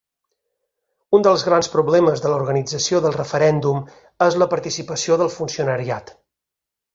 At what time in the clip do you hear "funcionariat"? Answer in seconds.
5.37-6.11